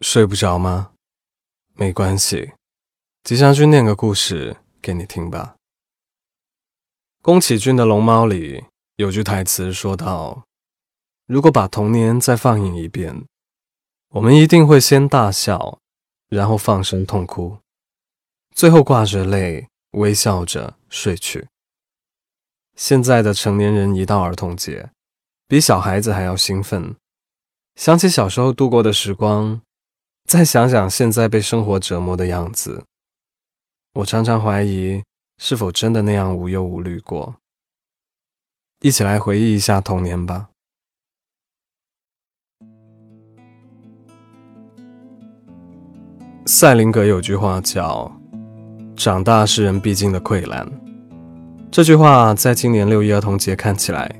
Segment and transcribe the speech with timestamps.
[0.00, 0.92] 睡不着吗？
[1.74, 2.52] 没关系，
[3.24, 5.56] 吉祥君念个故事给你听吧。
[7.20, 8.64] 宫崎骏的《龙猫》里
[8.94, 10.44] 有句台词说道
[11.26, 13.26] ：“如果把童年再放映一遍，
[14.10, 15.80] 我们一定会先大笑，
[16.28, 17.58] 然后放声痛哭，
[18.54, 21.48] 最后挂着泪微笑着睡去。”
[22.76, 24.92] 现在的成年人一到儿童节，
[25.48, 26.94] 比小孩子还要兴奋，
[27.74, 29.60] 想起小时候度过的时光。
[30.28, 32.84] 再想想现在被生活折磨的样子，
[33.94, 35.02] 我常常怀疑
[35.38, 37.36] 是否真的那样无忧无虑过。
[38.82, 40.50] 一起来回忆一下童年吧。
[46.44, 48.12] 赛林格有句话叫
[48.94, 50.70] “长大是人必经的溃烂”，
[51.72, 54.14] 这句话在今年六一儿童节看起来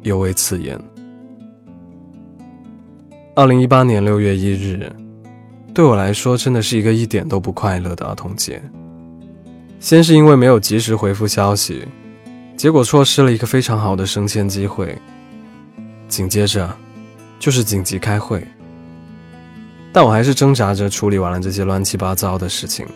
[0.00, 0.80] 尤为刺眼。
[3.36, 4.90] 二零一八年六月一日。
[5.74, 8.62] 对我来说，真的是一个一点都不快乐的儿童节。
[9.80, 11.86] 先是因为没有及时回复消息，
[12.56, 14.96] 结果错失了一个非常好的升迁机会。
[16.08, 16.70] 紧接着，
[17.38, 18.46] 就是紧急开会，
[19.92, 22.86] 但我还是挣扎着处理完了这些乱七八糟的事情，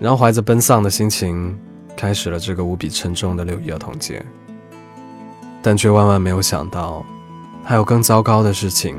[0.00, 1.54] 然后怀着奔丧的心情，
[1.94, 4.24] 开始了这个无比沉重的六一儿童节。
[5.60, 7.04] 但却万万没有想到，
[7.62, 8.96] 还有更糟糕的事情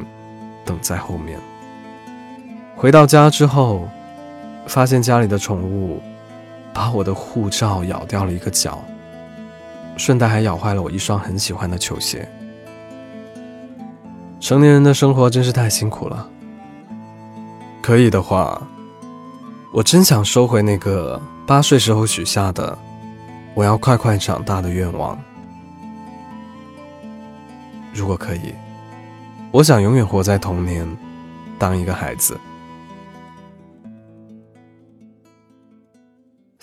[0.64, 1.40] 等在后面。
[2.84, 3.88] 回到家之后，
[4.68, 6.04] 发现家里的宠物
[6.74, 8.84] 把我的护照咬掉了一个角，
[9.96, 12.28] 顺带还咬坏了我一双很喜欢的球鞋。
[14.42, 16.28] 成年人的生活真是太辛苦了。
[17.82, 18.62] 可以的话，
[19.72, 21.18] 我真想收回那个
[21.48, 22.78] 八岁时候许下的
[23.54, 25.18] 我要快快长大的愿望。
[27.94, 28.54] 如果可以，
[29.52, 30.86] 我想永远活在童年，
[31.58, 32.38] 当一个孩子。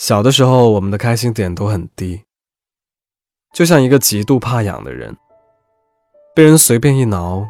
[0.00, 2.24] 小的时候，我们的开心点都很低，
[3.52, 5.14] 就像一个极度怕痒的人，
[6.34, 7.46] 被人随便一挠，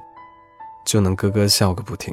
[0.85, 2.13] 就能咯咯笑个不停。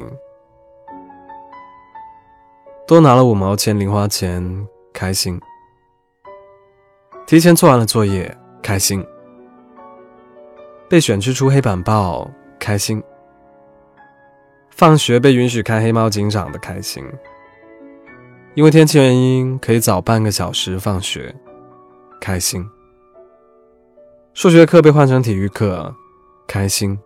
[2.86, 4.40] 多拿了五毛钱零花钱，
[4.92, 5.36] 开心；
[7.26, 8.32] 提前做完了作业，
[8.62, 9.02] 开心；
[10.88, 12.30] 被选去出黑板报，
[12.60, 13.02] 开心；
[14.70, 17.04] 放学被允许看黑猫警长的开心。
[18.58, 21.32] 因为天气原因，可以早半个小时放学，
[22.20, 22.68] 开心。
[24.34, 25.94] 数学课被换成体育课，
[26.44, 26.98] 开心。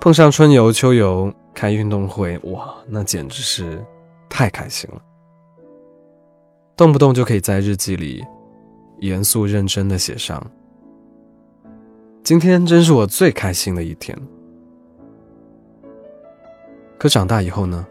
[0.00, 3.84] 碰上春游、秋游、开运动会，哇，那简直是
[4.28, 5.02] 太开心了。
[6.76, 8.24] 动不动就可以在日记里
[9.00, 10.40] 严肃认真的写上
[12.22, 14.16] ：“今天真是我最开心的一天。”
[16.98, 17.84] 可长大以后呢？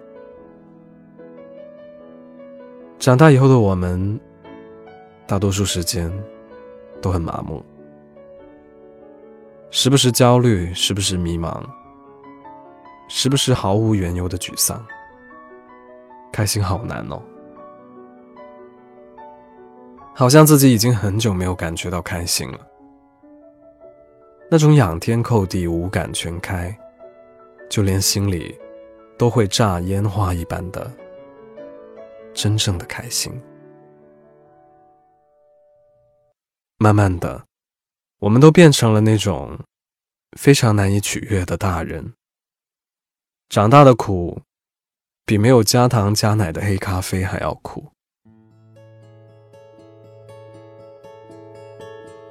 [3.04, 4.18] 长大以后的我们，
[5.28, 6.10] 大多数时间
[7.02, 7.62] 都很麻木，
[9.72, 11.62] 时不时焦虑，时不时迷茫，
[13.10, 14.82] 时不时毫无缘由的沮丧。
[16.32, 17.22] 开心好难哦，
[20.16, 22.60] 好像自己已经很久没有感觉到开心了。
[24.50, 26.74] 那种仰天叩地、五感全开，
[27.70, 28.58] 就连心里
[29.18, 30.90] 都会炸烟花一般的。
[32.34, 33.32] 真正的开心。
[36.78, 37.46] 慢慢的，
[38.20, 39.58] 我们都变成了那种
[40.38, 42.14] 非常难以取悦的大人。
[43.50, 44.42] 长大的苦，
[45.26, 47.86] 比没有加糖加奶的黑咖啡还要苦。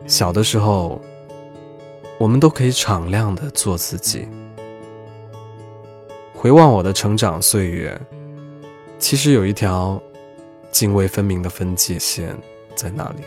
[0.06, 1.00] 小的时候，
[2.18, 4.28] 我们都可以敞亮的做自己。
[6.34, 7.98] 回望我的成长岁月。
[9.02, 10.00] 其实有一条
[10.70, 12.38] 泾渭分明的分界线
[12.76, 13.24] 在那里。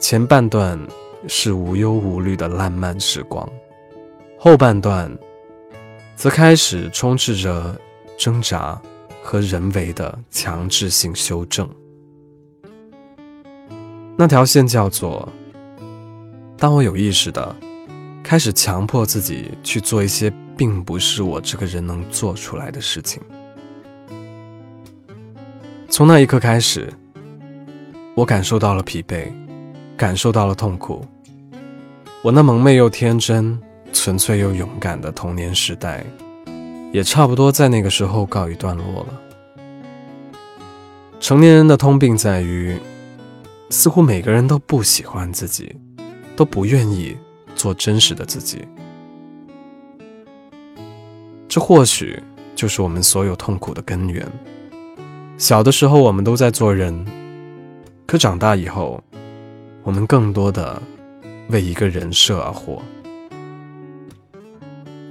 [0.00, 0.80] 前半段
[1.28, 3.46] 是无忧无虑的烂漫时光，
[4.38, 5.14] 后半段
[6.16, 7.78] 则开始充斥着
[8.18, 8.80] 挣扎
[9.22, 11.68] 和人为的强制性修正。
[14.16, 15.28] 那条线叫做：
[16.56, 17.54] 当我有意识的
[18.22, 23.22] 开始强迫自己去做一些并不是我这个人能做出来的事情。
[25.90, 26.88] 从那一刻开始，
[28.14, 29.26] 我感受到了疲惫，
[29.96, 31.04] 感受到了痛苦。
[32.22, 33.60] 我那萌昧又天真、
[33.92, 36.06] 纯粹又勇敢的童年时代，
[36.92, 39.20] 也差不多在那个时候告一段落了。
[41.18, 42.78] 成年人的通病在于，
[43.68, 45.74] 似乎每个人都不喜欢自己，
[46.36, 47.16] 都不愿意
[47.56, 48.64] 做真实的自己。
[51.48, 52.22] 这或许
[52.54, 54.24] 就是我们所有痛苦的根源。
[55.40, 57.02] 小的时候，我们都在做人，
[58.06, 59.02] 可长大以后，
[59.82, 60.80] 我们更多的
[61.48, 62.82] 为一个人设而活。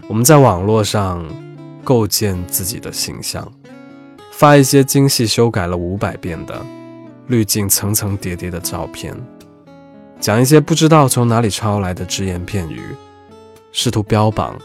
[0.07, 1.25] 我们在网络上
[1.83, 3.51] 构建自己的形象，
[4.31, 6.63] 发一些精细修改了五百遍的、
[7.25, 9.15] 滤镜层层叠叠的照片，
[10.19, 12.83] 讲一些不知道从哪里抄来的只言片语，
[13.71, 14.55] 试图标榜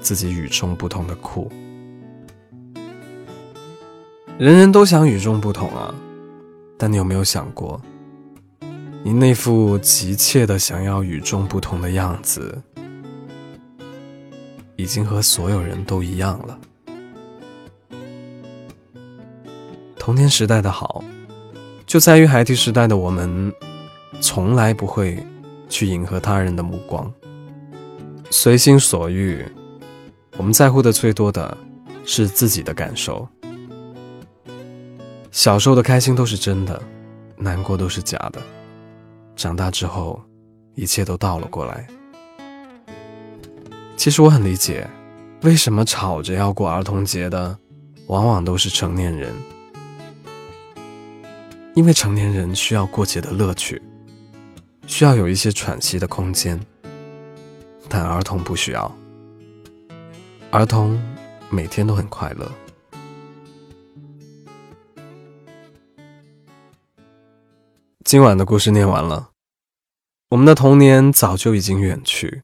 [0.00, 1.48] 自己与众不同的酷。
[4.40, 5.94] 人人都想与众不同啊，
[6.78, 7.78] 但你有没有想过，
[9.02, 12.58] 你那副急切的想要与众不同的样子，
[14.76, 16.58] 已经和所有人都一样了。
[19.98, 21.04] 童年时代的好，
[21.84, 23.52] 就在于孩提时代的我们，
[24.22, 25.22] 从来不会
[25.68, 27.12] 去迎合他人的目光，
[28.30, 29.44] 随心所欲。
[30.38, 31.54] 我们在乎的最多的
[32.06, 33.28] 是自己的感受。
[35.30, 36.82] 小时候的开心都是真的，
[37.36, 38.40] 难过都是假的。
[39.36, 40.20] 长大之后，
[40.74, 41.86] 一切都倒了过来。
[43.96, 44.88] 其实我很理解，
[45.42, 47.56] 为什么吵着要过儿童节的，
[48.08, 49.32] 往往都是成年人。
[51.74, 53.80] 因为成年人需要过节的乐趣，
[54.86, 56.58] 需要有一些喘息的空间，
[57.88, 58.92] 但儿童不需要。
[60.50, 61.00] 儿童
[61.48, 62.50] 每天都很快乐。
[68.10, 69.30] 今晚的故事念完了，
[70.30, 72.42] 我们的童年早就已经远去，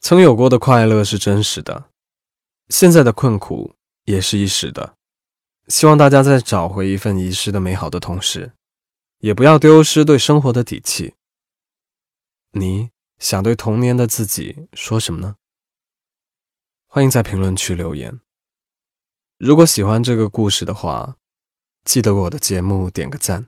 [0.00, 1.90] 曾有过的快乐是真实的，
[2.68, 3.76] 现在的困苦
[4.06, 4.96] 也是一时的。
[5.68, 8.50] 希望大家在找回一份遗失的美好的同时，
[9.18, 11.14] 也不要丢失对生活的底气。
[12.50, 12.90] 你
[13.20, 15.36] 想对童年的自己说什么呢？
[16.88, 18.18] 欢迎在评论区留言。
[19.36, 21.16] 如果喜欢这个故事的话，
[21.84, 23.46] 记得我的节目点个赞。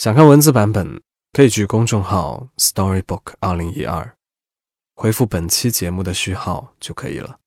[0.00, 4.16] 想看文字版本，可以去公众号 Storybook 二零一二，
[4.94, 7.38] 回复本期节目的序号就可以了。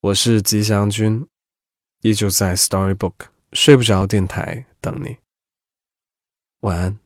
[0.00, 1.24] 我是吉祥君，
[2.00, 3.14] 依旧在 Storybook
[3.52, 5.16] 睡不着电台等你。
[6.62, 6.98] 晚安。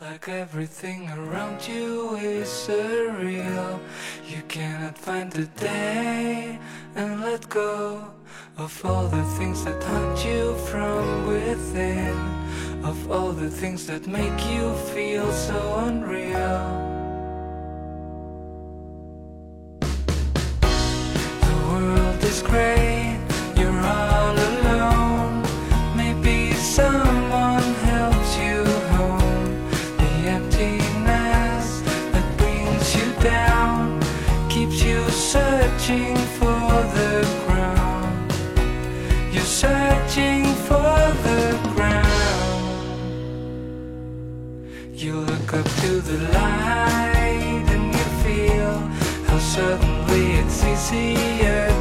[0.00, 3.80] Like everything around you is surreal.
[4.28, 6.58] You cannot find a day
[6.94, 8.04] and let go
[8.56, 12.16] of all the things that haunt you from within,
[12.84, 16.86] of all the things that make you feel so unreal.
[21.40, 22.97] The world is great,
[44.98, 48.78] You look up to the light and you feel
[49.28, 51.77] how suddenly it's easier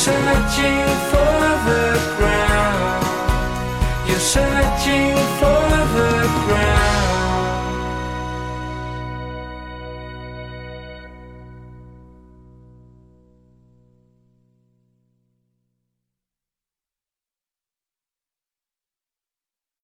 [0.00, 1.36] searching for
[1.68, 3.04] the ground.
[4.08, 5.60] You're searching for
[5.94, 6.79] the ground.